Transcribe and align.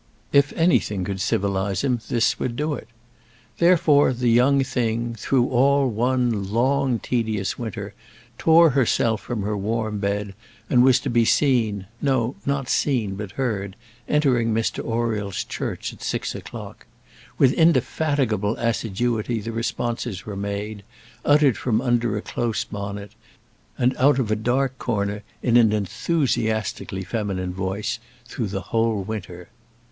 If 0.33 0.51
anything 0.53 1.03
could 1.03 1.21
civilise 1.21 1.83
him, 1.83 1.99
this 2.09 2.39
would 2.39 2.55
do 2.55 2.73
it. 2.73 2.87
Therefore, 3.59 4.13
the 4.13 4.31
young 4.31 4.63
thing, 4.63 5.13
through 5.13 5.47
all 5.49 5.87
one 5.89 6.51
long, 6.51 6.97
tedious 6.97 7.59
winter, 7.59 7.93
tore 8.39 8.71
herself 8.71 9.21
from 9.21 9.43
her 9.43 9.55
warm 9.55 9.99
bed, 9.99 10.33
and 10.71 10.83
was 10.83 10.99
to 11.01 11.11
be 11.11 11.23
seen 11.23 11.85
no, 12.01 12.33
not 12.47 12.67
seen, 12.67 13.13
but 13.13 13.33
heard 13.33 13.75
entering 14.09 14.51
Mr 14.51 14.83
Oriel's 14.83 15.43
church 15.43 15.93
at 15.93 16.01
six 16.01 16.33
o'clock. 16.33 16.87
With 17.37 17.53
indefatigable 17.53 18.55
assiduity 18.55 19.39
the 19.39 19.51
responses 19.51 20.25
were 20.25 20.35
made, 20.35 20.81
uttered 21.23 21.57
from 21.59 21.79
under 21.79 22.17
a 22.17 22.23
close 22.23 22.63
bonnet, 22.63 23.11
and 23.77 23.95
out 23.97 24.17
of 24.17 24.31
a 24.31 24.35
dark 24.35 24.79
corner, 24.79 25.21
in 25.43 25.57
an 25.57 25.71
enthusiastically 25.71 27.03
feminine 27.03 27.53
voice, 27.53 27.99
through 28.25 28.47
the 28.47 28.61
whole 28.61 29.03
winter. 29.03 29.49